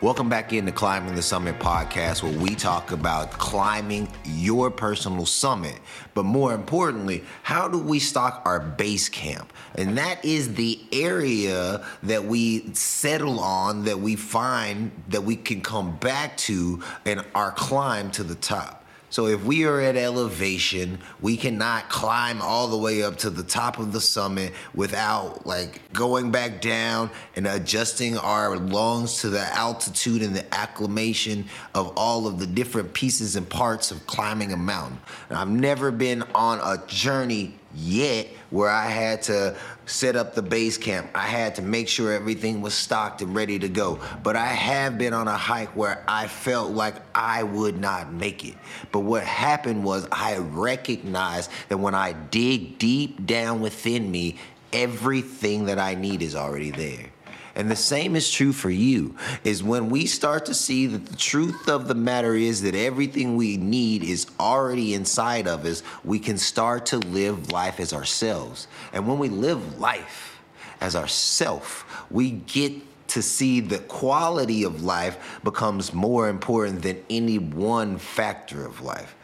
Welcome 0.00 0.28
back 0.28 0.52
into 0.52 0.72
Climbing 0.72 1.14
the 1.14 1.22
Summit 1.22 1.60
podcast, 1.60 2.22
where 2.22 2.36
we 2.36 2.56
talk 2.56 2.90
about 2.90 3.30
climbing 3.30 4.08
your 4.24 4.68
personal 4.68 5.24
summit. 5.24 5.78
But 6.14 6.24
more 6.24 6.52
importantly, 6.52 7.22
how 7.44 7.68
do 7.68 7.78
we 7.78 8.00
stock 8.00 8.42
our 8.44 8.58
base 8.58 9.08
camp? 9.08 9.52
And 9.76 9.96
that 9.96 10.22
is 10.24 10.54
the 10.54 10.80
area 10.92 11.86
that 12.02 12.24
we 12.24 12.74
settle 12.74 13.38
on, 13.38 13.84
that 13.84 14.00
we 14.00 14.16
find 14.16 14.90
that 15.08 15.22
we 15.22 15.36
can 15.36 15.60
come 15.60 15.96
back 15.96 16.36
to 16.38 16.82
in 17.04 17.22
our 17.34 17.52
climb 17.52 18.10
to 18.12 18.24
the 18.24 18.34
top. 18.34 18.83
So 19.14 19.26
if 19.28 19.44
we 19.44 19.64
are 19.64 19.80
at 19.80 19.94
elevation, 19.94 20.98
we 21.20 21.36
cannot 21.36 21.88
climb 21.88 22.42
all 22.42 22.66
the 22.66 22.76
way 22.76 23.04
up 23.04 23.16
to 23.18 23.30
the 23.30 23.44
top 23.44 23.78
of 23.78 23.92
the 23.92 24.00
summit 24.00 24.52
without 24.74 25.46
like 25.46 25.80
going 25.92 26.32
back 26.32 26.60
down 26.60 27.12
and 27.36 27.46
adjusting 27.46 28.18
our 28.18 28.56
lungs 28.56 29.20
to 29.20 29.30
the 29.30 29.42
altitude 29.54 30.20
and 30.20 30.34
the 30.34 30.52
acclimation 30.52 31.44
of 31.76 31.92
all 31.96 32.26
of 32.26 32.40
the 32.40 32.46
different 32.48 32.92
pieces 32.92 33.36
and 33.36 33.48
parts 33.48 33.92
of 33.92 34.04
climbing 34.08 34.52
a 34.52 34.56
mountain. 34.56 34.98
And 35.28 35.38
I've 35.38 35.48
never 35.48 35.92
been 35.92 36.24
on 36.34 36.58
a 36.58 36.84
journey 36.88 37.54
yet 37.74 38.28
where 38.50 38.68
I 38.68 38.86
had 38.86 39.22
to 39.24 39.56
set 39.86 40.16
up 40.16 40.34
the 40.34 40.42
base 40.42 40.78
camp. 40.78 41.10
I 41.14 41.26
had 41.26 41.56
to 41.56 41.62
make 41.62 41.88
sure 41.88 42.12
everything 42.12 42.60
was 42.62 42.74
stocked 42.74 43.22
and 43.22 43.34
ready 43.34 43.58
to 43.58 43.68
go. 43.68 44.00
But 44.22 44.36
I 44.36 44.46
have 44.46 44.98
been 44.98 45.12
on 45.12 45.28
a 45.28 45.36
hike 45.36 45.74
where 45.76 46.04
I 46.08 46.28
felt 46.28 46.72
like 46.72 46.94
I 47.14 47.42
would 47.42 47.78
not 47.78 48.12
make 48.12 48.44
it. 48.44 48.54
But 48.92 49.00
what 49.00 49.24
happened 49.24 49.84
was 49.84 50.06
I 50.10 50.38
recognized 50.38 51.50
that 51.68 51.78
when 51.78 51.94
I 51.94 52.12
dig 52.12 52.78
deep 52.78 53.26
down 53.26 53.60
within 53.60 54.10
me, 54.10 54.36
everything 54.72 55.66
that 55.66 55.78
I 55.78 55.94
need 55.94 56.22
is 56.22 56.34
already 56.34 56.70
there. 56.70 57.10
And 57.54 57.70
the 57.70 57.76
same 57.76 58.16
is 58.16 58.30
true 58.30 58.52
for 58.52 58.70
you. 58.70 59.14
Is 59.44 59.62
when 59.62 59.88
we 59.88 60.06
start 60.06 60.46
to 60.46 60.54
see 60.54 60.86
that 60.86 61.06
the 61.06 61.16
truth 61.16 61.68
of 61.68 61.86
the 61.86 61.94
matter 61.94 62.34
is 62.34 62.62
that 62.62 62.74
everything 62.74 63.36
we 63.36 63.56
need 63.56 64.02
is 64.02 64.26
already 64.40 64.94
inside 64.94 65.46
of 65.46 65.64
us, 65.64 65.82
we 66.04 66.18
can 66.18 66.36
start 66.36 66.86
to 66.86 66.98
live 66.98 67.52
life 67.52 67.78
as 67.78 67.92
ourselves. 67.92 68.66
And 68.92 69.06
when 69.06 69.18
we 69.18 69.28
live 69.28 69.78
life 69.78 70.40
as 70.80 70.96
ourself, 70.96 72.06
we 72.10 72.32
get 72.32 72.72
to 73.08 73.22
see 73.22 73.60
the 73.60 73.78
quality 73.78 74.64
of 74.64 74.82
life 74.82 75.38
becomes 75.44 75.92
more 75.92 76.28
important 76.28 76.82
than 76.82 77.02
any 77.08 77.38
one 77.38 77.98
factor 77.98 78.66
of 78.66 78.80
life. 78.80 79.14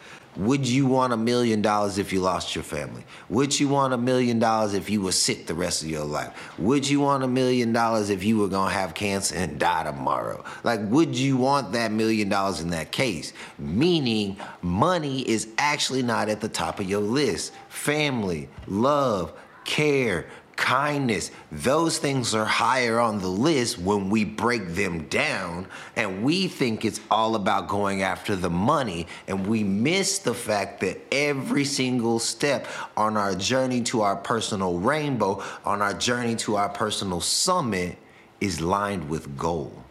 Would 0.41 0.67
you 0.67 0.87
want 0.87 1.13
a 1.13 1.19
million 1.19 1.61
dollars 1.61 1.99
if 1.99 2.15
you 2.15 2.21
lost 2.21 2.55
your 2.55 2.65
family? 2.65 3.05
Would 3.29 3.61
you 3.61 3.69
want 3.69 3.93
a 3.93 3.99
million 3.99 4.39
dollars 4.39 4.73
if 4.73 4.89
you 4.89 5.03
were 5.03 5.13
sick 5.13 5.47
the 5.47 5.53
rest 5.53 5.83
of 5.83 5.91
your 5.91 6.07
life? 6.07 6.33
Would 6.59 6.89
you 6.89 7.01
want 7.01 7.23
a 7.23 7.29
million 7.29 7.75
dollars 7.75 8.09
if 8.09 8.25
you 8.25 8.39
were 8.39 8.49
gonna 8.49 8.73
have 8.73 8.95
cancer 8.95 9.35
and 9.35 9.59
die 9.59 9.85
tomorrow? 9.85 10.43
Like, 10.65 10.81
would 10.85 11.15
you 11.15 11.37
want 11.37 11.73
that 11.73 11.93
million 11.93 12.31
dollars 12.31 12.63
in 12.63 12.71
that 12.71 12.91
case? 12.91 13.35
Meaning, 13.59 14.39
money 14.63 15.29
is 15.29 15.49
actually 15.59 16.03
not 16.03 16.31
at 16.31 16.41
the 16.41 16.49
top 16.49 16.81
of 16.81 16.89
your 16.89 17.03
list. 17.03 17.53
Family, 17.69 18.49
love, 18.67 19.35
care, 19.67 20.27
kindness, 20.61 21.31
those 21.51 21.99
things 21.99 22.35
are 22.35 22.45
higher 22.45 23.01
on 23.01 23.19
the 23.19 23.29
list 23.29 23.79
when 23.79 24.11
we 24.11 24.25
break 24.25 24.69
them 24.69 25.09
down. 25.09 25.67
And 25.97 26.23
we 26.23 26.47
think 26.47 26.85
it's 26.85 27.01
all 27.11 27.35
about 27.35 27.67
going 27.67 28.03
after 28.03 28.37
the 28.37 28.51
money. 28.51 29.07
And 29.27 29.47
we 29.47 29.65
miss 29.65 30.19
the 30.19 30.35
fact 30.35 30.81
that 30.81 31.01
every 31.11 31.65
single 31.65 32.19
step 32.19 32.69
on 32.97 33.17
our 33.17 33.35
journey 33.35 33.81
to 33.85 34.03
our 34.03 34.17
personal 34.17 34.79
rainbow, 34.79 35.43
on 35.65 35.81
our 35.83 35.95
journey 35.95 36.37
to 36.37 36.57
our 36.57 36.69
personal 36.69 37.23
summit, 37.23 37.97
is 38.41 38.61
lined 38.61 39.09
with 39.09 39.37
gold. 39.37 39.83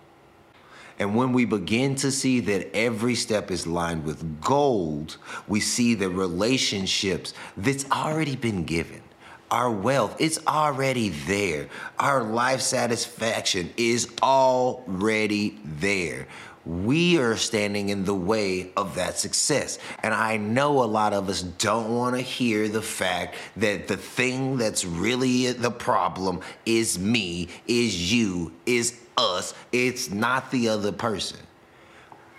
And 1.00 1.16
when 1.16 1.34
we 1.34 1.46
begin 1.46 1.96
to 1.96 2.12
see 2.12 2.42
that 2.42 2.76
every 2.76 3.16
step 3.16 3.50
is 3.50 3.66
lined 3.66 4.04
with 4.04 4.42
gold, 4.42 5.18
we 5.48 5.62
see 5.62 5.96
the 5.96 6.10
relationships 6.10 7.34
that's 7.58 7.90
already 7.90 8.36
been 8.36 8.66
given 8.66 9.02
our 9.52 9.72
wealth, 9.72 10.16
it's 10.20 10.40
already 10.48 11.10
there. 11.10 11.68
Our 11.98 12.24
life 12.24 12.62
satisfaction 12.62 13.72
is 13.78 14.10
already 14.22 15.60
there. 15.64 16.28
We 16.66 17.18
are 17.18 17.36
standing 17.36 17.90
in 17.90 18.06
the 18.06 18.14
way 18.14 18.72
of 18.78 18.96
that 18.96 19.18
success. 19.18 19.80
And 20.04 20.14
I 20.14 20.38
know 20.38 20.84
a 20.84 20.86
lot 20.86 21.14
of 21.14 21.30
us 21.30 21.42
don't 21.42 21.96
want 21.96 22.16
to 22.16 22.22
hear 22.22 22.68
the 22.68 22.82
fact 22.82 23.36
that 23.58 23.88
the 23.88 23.98
thing 23.98 24.58
that's 24.58 24.86
really 24.86 25.52
the 25.52 25.72
problem 25.72 26.42
is 26.66 27.00
me, 27.00 27.48
is 27.66 28.14
you, 28.14 28.52
is 28.66 29.00
us. 29.18 29.54
It's 29.72 30.12
not 30.12 30.52
the 30.52 30.70
other 30.70 30.92
person. 30.92 31.40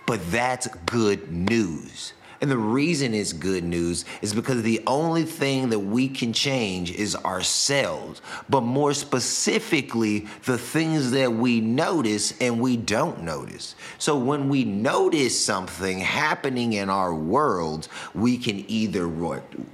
But 0.05 0.19
that's 0.31 0.67
good 0.85 1.31
news 1.31 2.13
and 2.41 2.49
the 2.49 2.57
reason 2.57 3.13
it's 3.13 3.33
good 3.33 3.63
news 3.63 4.03
is 4.23 4.33
because 4.33 4.63
the 4.63 4.81
only 4.87 5.23
thing 5.23 5.69
that 5.69 5.79
we 5.79 6.07
can 6.07 6.33
change 6.33 6.91
is 6.91 7.15
ourselves, 7.15 8.19
but 8.49 8.61
more 8.61 8.95
specifically, 8.95 10.27
the 10.45 10.57
things 10.57 11.11
that 11.11 11.31
we 11.31 11.61
notice 11.61 12.35
and 12.41 12.59
we 12.59 12.77
don't 12.77 13.21
notice. 13.21 13.75
So 13.99 14.17
when 14.17 14.49
we 14.49 14.65
notice 14.65 15.39
something 15.39 15.99
happening 15.99 16.73
in 16.73 16.89
our 16.89 17.13
world, 17.13 17.87
we 18.15 18.39
can 18.39 18.65
either 18.67 19.07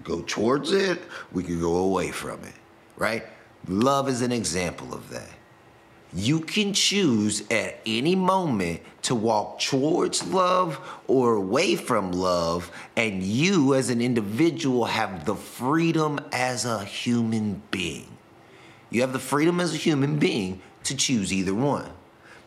go 0.04 0.22
towards 0.28 0.74
it, 0.74 1.02
we 1.32 1.44
can 1.44 1.62
go 1.62 1.78
away 1.78 2.12
from 2.12 2.44
it, 2.44 2.56
right? 2.98 3.24
Love 3.70 4.10
is 4.10 4.22
an 4.22 4.34
example 4.34 4.94
of 4.94 5.10
that. 5.10 5.37
You 6.18 6.40
can 6.40 6.74
choose 6.74 7.44
at 7.52 7.80
any 7.86 8.16
moment 8.16 8.82
to 9.04 9.14
walk 9.14 9.60
towards 9.60 10.26
love 10.26 10.80
or 11.06 11.36
away 11.36 11.76
from 11.76 12.12
love, 12.12 12.72
and 12.96 13.22
you 13.22 13.76
as 13.76 13.92
an 13.92 14.02
individual 14.02 14.86
have 14.86 15.26
the 15.26 15.36
freedom 15.36 16.20
as 16.32 16.66
a 16.66 16.84
human 16.84 17.62
being. 17.70 18.08
You 18.90 19.02
have 19.02 19.14
the 19.14 19.20
freedom 19.20 19.60
as 19.60 19.76
a 19.76 19.78
human 19.78 20.18
being 20.18 20.60
to 20.86 20.98
choose 20.98 21.32
either 21.32 21.54
one. 21.54 21.92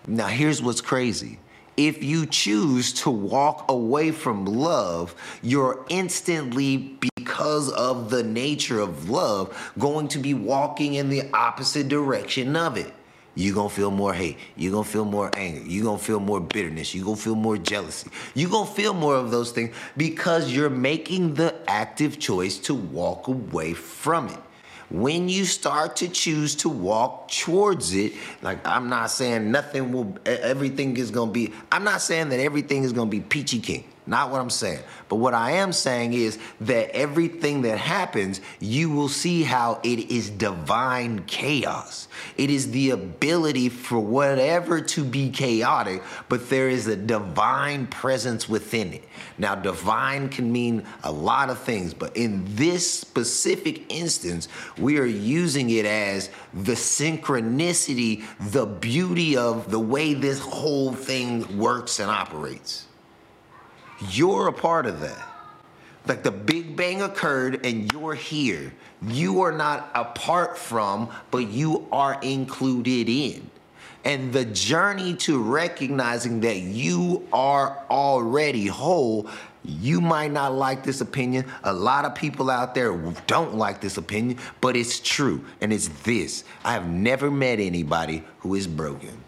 Now, 0.04 0.26
here's 0.26 0.60
what's 0.60 0.80
crazy. 0.80 1.38
If 1.76 2.02
you 2.02 2.26
choose 2.26 2.92
to 3.04 3.10
walk 3.10 3.70
away 3.70 4.10
from 4.10 4.46
love, 4.46 5.14
you're 5.42 5.86
instantly, 5.88 6.98
because 7.14 7.70
of 7.70 8.10
the 8.10 8.24
nature 8.24 8.80
of 8.80 9.08
love, 9.08 9.72
going 9.78 10.08
to 10.08 10.18
be 10.18 10.34
walking 10.34 10.94
in 10.94 11.08
the 11.08 11.30
opposite 11.32 11.86
direction 11.86 12.56
of 12.56 12.76
it 12.76 12.92
you're 13.40 13.54
gonna 13.54 13.70
feel 13.70 13.90
more 13.90 14.12
hate. 14.12 14.36
You're 14.56 14.72
gonna 14.72 14.84
feel 14.84 15.04
more 15.04 15.30
anger. 15.34 15.62
You're 15.66 15.84
gonna 15.84 15.98
feel 15.98 16.20
more 16.20 16.40
bitterness. 16.40 16.94
You're 16.94 17.04
gonna 17.04 17.16
feel 17.16 17.34
more 17.34 17.56
jealousy. 17.56 18.10
You're 18.34 18.50
gonna 18.50 18.70
feel 18.70 18.92
more 18.92 19.16
of 19.16 19.30
those 19.30 19.50
things 19.50 19.74
because 19.96 20.52
you're 20.52 20.70
making 20.70 21.34
the 21.34 21.54
active 21.66 22.18
choice 22.18 22.58
to 22.58 22.74
walk 22.74 23.28
away 23.28 23.72
from 23.72 24.28
it. 24.28 24.38
When 24.90 25.28
you 25.28 25.44
start 25.44 25.96
to 25.96 26.08
choose 26.08 26.54
to 26.56 26.68
walk 26.68 27.30
towards 27.30 27.94
it, 27.94 28.12
like 28.42 28.66
I'm 28.66 28.88
not 28.88 29.10
saying 29.10 29.50
nothing 29.50 29.92
will, 29.92 30.18
everything 30.26 30.96
is 30.96 31.10
gonna 31.10 31.30
be, 31.30 31.52
I'm 31.70 31.84
not 31.84 32.02
saying 32.02 32.28
that 32.30 32.40
everything 32.40 32.82
is 32.82 32.92
gonna 32.92 33.10
be 33.10 33.20
peachy 33.20 33.60
king. 33.60 33.84
Not 34.10 34.32
what 34.32 34.40
I'm 34.40 34.50
saying. 34.50 34.80
But 35.08 35.16
what 35.16 35.34
I 35.34 35.52
am 35.52 35.72
saying 35.72 36.14
is 36.14 36.36
that 36.62 36.90
everything 36.90 37.62
that 37.62 37.78
happens, 37.78 38.40
you 38.58 38.90
will 38.90 39.08
see 39.08 39.44
how 39.44 39.78
it 39.84 40.10
is 40.10 40.30
divine 40.30 41.22
chaos. 41.26 42.08
It 42.36 42.50
is 42.50 42.72
the 42.72 42.90
ability 42.90 43.68
for 43.68 44.00
whatever 44.00 44.80
to 44.80 45.04
be 45.04 45.30
chaotic, 45.30 46.02
but 46.28 46.50
there 46.50 46.68
is 46.68 46.88
a 46.88 46.96
divine 46.96 47.86
presence 47.86 48.48
within 48.48 48.94
it. 48.94 49.04
Now, 49.38 49.54
divine 49.54 50.28
can 50.28 50.50
mean 50.50 50.82
a 51.04 51.12
lot 51.12 51.48
of 51.48 51.60
things, 51.60 51.94
but 51.94 52.16
in 52.16 52.44
this 52.56 52.92
specific 52.92 53.92
instance, 53.92 54.48
we 54.76 54.98
are 54.98 55.06
using 55.06 55.70
it 55.70 55.86
as 55.86 56.30
the 56.52 56.72
synchronicity, 56.72 58.24
the 58.40 58.66
beauty 58.66 59.36
of 59.36 59.70
the 59.70 59.78
way 59.78 60.14
this 60.14 60.40
whole 60.40 60.92
thing 60.92 61.56
works 61.56 62.00
and 62.00 62.10
operates. 62.10 62.86
You're 64.08 64.48
a 64.48 64.52
part 64.52 64.86
of 64.86 65.00
that. 65.00 65.26
Like 66.06 66.22
the 66.22 66.30
Big 66.30 66.76
Bang 66.76 67.02
occurred 67.02 67.64
and 67.66 67.92
you're 67.92 68.14
here. 68.14 68.72
You 69.02 69.42
are 69.42 69.52
not 69.52 69.90
apart 69.94 70.56
from, 70.56 71.10
but 71.30 71.48
you 71.48 71.86
are 71.92 72.18
included 72.22 73.08
in. 73.08 73.50
And 74.04 74.32
the 74.32 74.46
journey 74.46 75.14
to 75.16 75.42
recognizing 75.42 76.40
that 76.40 76.58
you 76.58 77.28
are 77.32 77.84
already 77.90 78.66
whole, 78.66 79.28
you 79.62 80.00
might 80.00 80.32
not 80.32 80.54
like 80.54 80.82
this 80.82 81.02
opinion. 81.02 81.44
A 81.64 81.72
lot 81.72 82.06
of 82.06 82.14
people 82.14 82.48
out 82.48 82.74
there 82.74 82.96
don't 83.26 83.54
like 83.56 83.82
this 83.82 83.98
opinion, 83.98 84.38
but 84.62 84.74
it's 84.74 85.00
true. 85.00 85.44
And 85.60 85.70
it's 85.72 85.88
this 86.02 86.44
I 86.64 86.72
have 86.72 86.88
never 86.88 87.30
met 87.30 87.60
anybody 87.60 88.24
who 88.38 88.54
is 88.54 88.66
broken. 88.66 89.22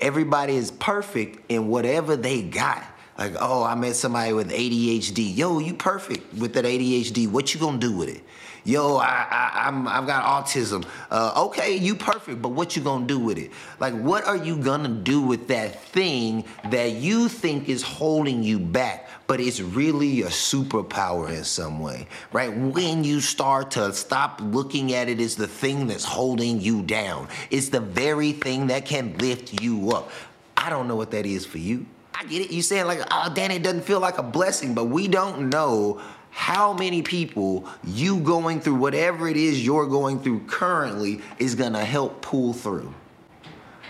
Everybody 0.00 0.54
is 0.54 0.70
perfect 0.70 1.50
in 1.50 1.68
whatever 1.68 2.14
they 2.14 2.42
got. 2.42 2.84
Like, 3.18 3.34
oh, 3.40 3.64
I 3.64 3.74
met 3.74 3.96
somebody 3.96 4.32
with 4.32 4.50
ADHD. 4.50 5.36
Yo, 5.36 5.58
you 5.58 5.74
perfect 5.74 6.32
with 6.34 6.54
that 6.54 6.64
ADHD. 6.64 7.28
What 7.28 7.52
you 7.52 7.58
gonna 7.58 7.78
do 7.78 7.96
with 7.96 8.08
it? 8.08 8.22
Yo, 8.64 8.96
I, 8.96 9.26
I 9.28 9.66
I'm 9.66 9.88
I've 9.88 10.06
got 10.06 10.24
autism. 10.24 10.86
Uh, 11.10 11.46
okay, 11.46 11.76
you 11.76 11.96
perfect, 11.96 12.40
but 12.40 12.50
what 12.50 12.76
you 12.76 12.82
gonna 12.82 13.06
do 13.06 13.18
with 13.18 13.38
it? 13.38 13.50
Like, 13.80 13.94
what 13.94 14.24
are 14.24 14.36
you 14.36 14.56
gonna 14.56 14.88
do 14.88 15.20
with 15.20 15.48
that 15.48 15.82
thing 15.86 16.44
that 16.70 16.92
you 16.92 17.28
think 17.28 17.68
is 17.68 17.82
holding 17.82 18.44
you 18.44 18.60
back, 18.60 19.08
but 19.26 19.40
it's 19.40 19.60
really 19.60 20.22
a 20.22 20.28
superpower 20.28 21.28
in 21.30 21.42
some 21.42 21.80
way, 21.80 22.06
right? 22.32 22.56
When 22.56 23.02
you 23.02 23.20
start 23.20 23.72
to 23.72 23.92
stop 23.94 24.40
looking 24.44 24.92
at 24.92 25.08
it 25.08 25.18
as 25.18 25.34
the 25.34 25.48
thing 25.48 25.88
that's 25.88 26.04
holding 26.04 26.60
you 26.60 26.82
down, 26.82 27.26
it's 27.50 27.70
the 27.70 27.80
very 27.80 28.30
thing 28.30 28.68
that 28.68 28.86
can 28.86 29.18
lift 29.18 29.60
you 29.60 29.90
up. 29.90 30.10
I 30.56 30.70
don't 30.70 30.86
know 30.86 30.96
what 30.96 31.10
that 31.12 31.26
is 31.26 31.44
for 31.44 31.58
you. 31.58 31.86
I 32.18 32.24
get 32.24 32.42
it. 32.42 32.50
You 32.50 32.62
saying 32.62 32.86
like, 32.86 33.00
oh, 33.12 33.32
Danny, 33.32 33.56
it 33.56 33.62
doesn't 33.62 33.82
feel 33.82 34.00
like 34.00 34.18
a 34.18 34.24
blessing, 34.24 34.74
but 34.74 34.86
we 34.86 35.06
don't 35.06 35.50
know 35.50 36.00
how 36.30 36.72
many 36.72 37.00
people 37.02 37.66
you 37.84 38.18
going 38.18 38.60
through 38.60 38.74
whatever 38.74 39.28
it 39.28 39.36
is 39.36 39.64
you're 39.64 39.86
going 39.86 40.20
through 40.20 40.40
currently 40.46 41.20
is 41.38 41.54
gonna 41.54 41.84
help 41.84 42.20
pull 42.20 42.52
through. 42.52 42.92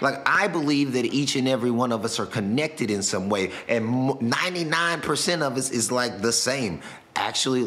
Like, 0.01 0.21
I 0.27 0.47
believe 0.47 0.93
that 0.93 1.07
each 1.07 1.37
and 1.37 1.49
every 1.49 1.71
one 1.71 1.91
of 1.91 2.05
us 2.05 2.21
are 2.21 2.27
connected 2.27 2.91
in 2.91 3.03
some 3.03 3.29
way, 3.29 3.51
and 3.67 4.21
99% 4.21 5.43
of 5.43 5.57
us 5.57 5.71
is 5.71 5.91
like 5.91 6.21
the 6.21 6.33
same. 6.33 6.81
Actually, 7.17 7.65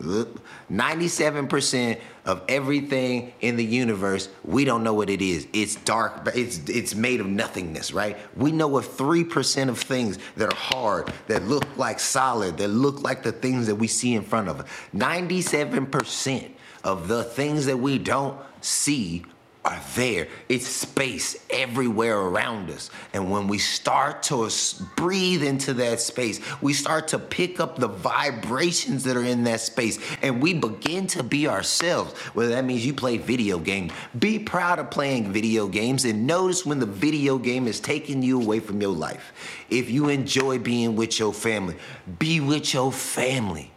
97% 0.00 2.00
of 2.24 2.42
everything 2.48 3.32
in 3.40 3.56
the 3.56 3.64
universe, 3.64 4.28
we 4.44 4.64
don't 4.64 4.82
know 4.82 4.94
what 4.94 5.10
it 5.10 5.20
is. 5.20 5.46
It's 5.52 5.76
dark, 5.76 6.24
but 6.24 6.36
it's 6.36 6.58
it's 6.68 6.94
made 6.94 7.20
of 7.20 7.26
nothingness, 7.26 7.92
right? 7.92 8.16
We 8.36 8.52
know 8.52 8.78
of 8.78 8.86
3% 8.86 9.68
of 9.68 9.78
things 9.78 10.18
that 10.36 10.52
are 10.52 10.56
hard, 10.56 11.12
that 11.26 11.42
look 11.44 11.64
like 11.76 12.00
solid, 12.00 12.56
that 12.58 12.68
look 12.68 13.02
like 13.02 13.22
the 13.22 13.32
things 13.32 13.66
that 13.66 13.74
we 13.74 13.88
see 13.88 14.14
in 14.14 14.22
front 14.22 14.48
of 14.48 14.60
us. 14.60 14.68
97% 14.94 16.50
of 16.84 17.08
the 17.08 17.24
things 17.24 17.66
that 17.66 17.76
we 17.76 17.98
don't 17.98 18.38
see 18.62 19.24
are 19.70 19.80
there. 19.94 20.26
It's 20.48 20.66
space 20.66 21.36
everywhere 21.48 22.18
around 22.18 22.70
us. 22.70 22.90
And 23.14 23.30
when 23.30 23.46
we 23.46 23.58
start 23.58 24.24
to 24.24 24.50
breathe 24.96 25.44
into 25.44 25.74
that 25.74 26.00
space, 26.00 26.40
we 26.60 26.72
start 26.72 27.06
to 27.08 27.20
pick 27.20 27.60
up 27.60 27.78
the 27.78 27.86
vibrations 27.86 29.04
that 29.04 29.16
are 29.16 29.24
in 29.24 29.44
that 29.44 29.60
space 29.60 30.00
and 30.22 30.42
we 30.42 30.54
begin 30.54 31.06
to 31.08 31.22
be 31.22 31.46
ourselves. 31.46 32.18
Whether 32.34 32.50
that 32.56 32.64
means 32.64 32.84
you 32.84 32.92
play 32.92 33.18
video 33.18 33.60
games, 33.60 33.92
be 34.18 34.40
proud 34.40 34.80
of 34.80 34.90
playing 34.90 35.32
video 35.32 35.68
games 35.68 36.04
and 36.04 36.26
notice 36.26 36.66
when 36.66 36.80
the 36.80 36.86
video 36.86 37.38
game 37.38 37.68
is 37.68 37.78
taking 37.78 38.22
you 38.22 38.42
away 38.42 38.58
from 38.58 38.80
your 38.80 38.94
life. 38.94 39.32
If 39.70 39.88
you 39.88 40.08
enjoy 40.08 40.58
being 40.58 40.96
with 40.96 41.20
your 41.20 41.32
family, 41.32 41.76
be 42.18 42.40
with 42.40 42.74
your 42.74 42.90
family 42.90 43.70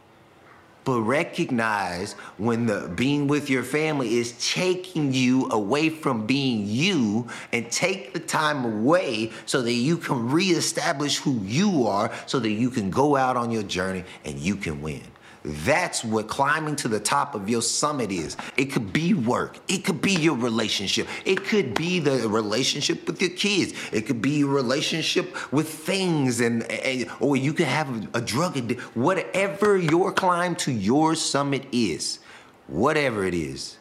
but 0.83 1.01
recognize 1.01 2.13
when 2.37 2.65
the 2.65 2.91
being 2.95 3.27
with 3.27 3.49
your 3.49 3.63
family 3.63 4.15
is 4.15 4.33
taking 4.53 5.13
you 5.13 5.47
away 5.51 5.89
from 5.89 6.25
being 6.25 6.65
you 6.67 7.27
and 7.51 7.69
take 7.71 8.13
the 8.13 8.19
time 8.19 8.65
away 8.65 9.31
so 9.45 9.61
that 9.61 9.73
you 9.73 9.97
can 9.97 10.29
reestablish 10.29 11.17
who 11.17 11.39
you 11.43 11.87
are 11.87 12.11
so 12.25 12.39
that 12.39 12.51
you 12.51 12.69
can 12.69 12.89
go 12.89 13.15
out 13.15 13.37
on 13.37 13.51
your 13.51 13.63
journey 13.63 14.03
and 14.25 14.37
you 14.39 14.55
can 14.55 14.81
win. 14.81 15.12
That's 15.43 16.05
what 16.05 16.29
climbing 16.29 16.77
to 16.77 16.87
the 16.87 17.01
top 17.01 17.35
of 17.35 17.49
your 17.49 17.61
summit 17.61 18.11
is. 18.11 18.37
It 18.55 18.65
could 18.71 18.93
be 18.93 19.13
work. 19.13 19.57
It 19.67 19.83
could 19.83 20.01
be 20.01 20.13
your 20.13 20.37
relationship. 20.37 21.07
It 21.25 21.43
could 21.43 21.73
be 21.73 21.99
the 21.99 22.29
relationship 22.29 23.05
with 23.05 23.21
your 23.21 23.31
kids. 23.31 23.73
It 23.91 24.05
could 24.05 24.21
be 24.21 24.39
your 24.39 24.49
relationship 24.49 25.35
with 25.51 25.67
things, 25.67 26.39
and, 26.39 26.63
and 26.63 27.09
or 27.19 27.35
you 27.35 27.53
could 27.53 27.67
have 27.67 27.89
a, 27.89 28.19
a 28.19 28.21
drug 28.21 28.55
addiction. 28.57 28.85
Whatever 28.93 29.77
your 29.77 30.13
climb 30.13 30.55
to 30.57 30.71
your 30.71 31.13
summit 31.15 31.65
is, 31.71 32.19
whatever 32.67 33.25
it 33.25 33.33
is, 33.33 33.77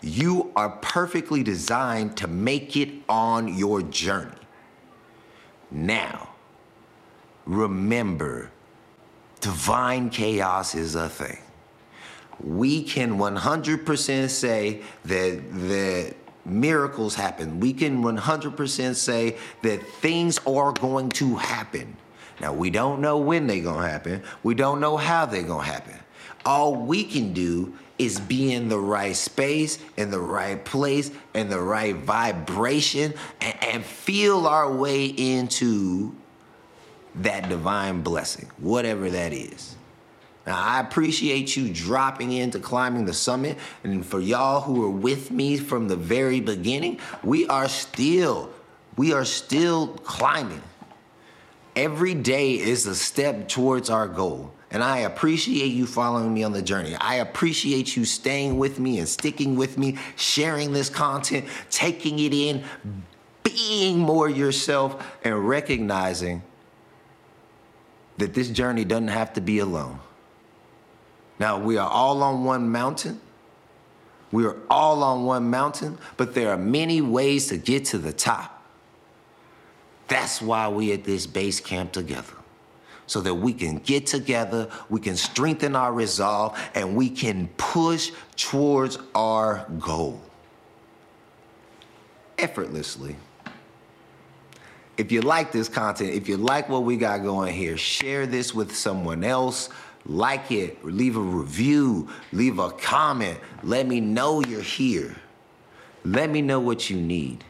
you 0.00 0.50
are 0.56 0.70
perfectly 0.70 1.44
designed 1.44 2.16
to 2.16 2.26
make 2.26 2.76
it 2.76 2.90
on 3.08 3.56
your 3.56 3.82
journey. 3.82 4.32
Now, 5.70 6.30
remember 7.46 8.51
divine 9.42 10.08
chaos 10.08 10.74
is 10.74 10.94
a 10.94 11.08
thing. 11.08 11.38
We 12.42 12.82
can 12.82 13.18
100% 13.18 14.30
say 14.30 14.80
that 15.04 15.42
that 15.68 16.14
miracles 16.46 17.14
happen. 17.14 17.60
We 17.60 17.72
can 17.72 18.02
100% 18.02 18.94
say 18.96 19.36
that 19.62 19.86
things 19.86 20.38
are 20.46 20.72
going 20.72 21.10
to 21.10 21.36
happen. 21.36 21.96
Now, 22.40 22.52
we 22.52 22.70
don't 22.70 23.00
know 23.00 23.18
when 23.18 23.46
they're 23.46 23.62
going 23.62 23.82
to 23.82 23.88
happen. 23.88 24.22
We 24.42 24.54
don't 24.54 24.80
know 24.80 24.96
how 24.96 25.26
they're 25.26 25.42
going 25.42 25.66
to 25.66 25.72
happen. 25.72 25.94
All 26.44 26.74
we 26.74 27.04
can 27.04 27.32
do 27.32 27.74
is 27.98 28.18
be 28.18 28.52
in 28.52 28.68
the 28.68 28.78
right 28.78 29.14
space, 29.14 29.78
in 29.96 30.10
the 30.10 30.18
right 30.18 30.64
place, 30.64 31.12
in 31.34 31.48
the 31.48 31.60
right 31.60 31.94
vibration, 31.94 33.14
and, 33.40 33.62
and 33.62 33.84
feel 33.84 34.46
our 34.46 34.72
way 34.72 35.06
into 35.06 36.14
that 37.16 37.48
divine 37.48 38.02
blessing, 38.02 38.50
whatever 38.58 39.10
that 39.10 39.32
is. 39.32 39.76
Now, 40.46 40.60
I 40.60 40.80
appreciate 40.80 41.56
you 41.56 41.72
dropping 41.72 42.32
into 42.32 42.58
climbing 42.58 43.04
the 43.04 43.12
summit. 43.12 43.58
And 43.84 44.04
for 44.04 44.18
y'all 44.18 44.60
who 44.60 44.84
are 44.84 44.90
with 44.90 45.30
me 45.30 45.56
from 45.56 45.88
the 45.88 45.96
very 45.96 46.40
beginning, 46.40 46.98
we 47.22 47.46
are 47.46 47.68
still, 47.68 48.50
we 48.96 49.12
are 49.12 49.24
still 49.24 49.88
climbing. 49.88 50.62
Every 51.76 52.14
day 52.14 52.54
is 52.54 52.86
a 52.86 52.94
step 52.94 53.48
towards 53.48 53.88
our 53.88 54.08
goal. 54.08 54.52
And 54.72 54.82
I 54.82 55.00
appreciate 55.00 55.68
you 55.68 55.86
following 55.86 56.32
me 56.32 56.42
on 56.42 56.52
the 56.52 56.62
journey. 56.62 56.96
I 56.96 57.16
appreciate 57.16 57.94
you 57.94 58.04
staying 58.04 58.58
with 58.58 58.80
me 58.80 58.98
and 58.98 59.08
sticking 59.08 59.54
with 59.54 59.78
me, 59.78 59.98
sharing 60.16 60.72
this 60.72 60.88
content, 60.88 61.46
taking 61.70 62.18
it 62.18 62.32
in, 62.32 62.64
being 63.44 63.98
more 63.98 64.30
yourself, 64.30 65.04
and 65.24 65.46
recognizing 65.46 66.42
that 68.18 68.34
this 68.34 68.48
journey 68.48 68.84
doesn't 68.84 69.08
have 69.08 69.32
to 69.34 69.40
be 69.40 69.58
alone. 69.58 69.98
Now, 71.38 71.58
we 71.58 71.76
are 71.76 71.88
all 71.88 72.22
on 72.22 72.44
one 72.44 72.70
mountain. 72.70 73.20
We 74.30 74.46
are 74.46 74.56
all 74.70 75.02
on 75.02 75.24
one 75.24 75.50
mountain, 75.50 75.98
but 76.16 76.34
there 76.34 76.50
are 76.50 76.56
many 76.56 77.00
ways 77.00 77.48
to 77.48 77.56
get 77.56 77.84
to 77.86 77.98
the 77.98 78.12
top. 78.12 78.62
That's 80.08 80.40
why 80.40 80.68
we 80.68 80.92
at 80.92 81.04
this 81.04 81.26
base 81.26 81.60
camp 81.60 81.92
together. 81.92 82.34
So 83.06 83.20
that 83.22 83.34
we 83.34 83.52
can 83.52 83.78
get 83.78 84.06
together, 84.06 84.70
we 84.88 85.00
can 85.00 85.16
strengthen 85.16 85.76
our 85.76 85.92
resolve, 85.92 86.58
and 86.74 86.96
we 86.96 87.10
can 87.10 87.48
push 87.56 88.12
towards 88.36 88.98
our 89.14 89.66
goal 89.78 90.20
effortlessly. 92.38 93.16
If 95.02 95.10
you 95.10 95.20
like 95.20 95.50
this 95.50 95.68
content, 95.68 96.14
if 96.14 96.28
you 96.28 96.36
like 96.36 96.68
what 96.68 96.84
we 96.84 96.96
got 96.96 97.24
going 97.24 97.52
here, 97.52 97.76
share 97.76 98.24
this 98.24 98.54
with 98.54 98.72
someone 98.72 99.24
else. 99.24 99.68
Like 100.06 100.52
it, 100.52 100.84
leave 100.84 101.16
a 101.16 101.20
review, 101.20 102.08
leave 102.30 102.60
a 102.60 102.70
comment. 102.70 103.40
Let 103.64 103.88
me 103.88 103.98
know 103.98 104.44
you're 104.44 104.62
here. 104.62 105.16
Let 106.04 106.30
me 106.30 106.40
know 106.40 106.60
what 106.60 106.88
you 106.88 107.00
need. 107.00 107.42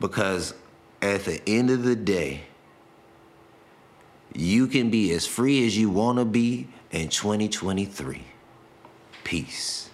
Because 0.00 0.54
at 1.02 1.26
the 1.26 1.46
end 1.46 1.68
of 1.68 1.82
the 1.82 1.94
day, 1.94 2.44
you 4.34 4.66
can 4.66 4.88
be 4.88 5.12
as 5.12 5.26
free 5.26 5.66
as 5.66 5.76
you 5.76 5.90
want 5.90 6.16
to 6.16 6.24
be 6.24 6.68
in 6.90 7.10
2023. 7.10 8.24
Peace. 9.24 9.85